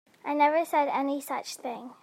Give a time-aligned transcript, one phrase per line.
[0.25, 1.93] I never said any such thing.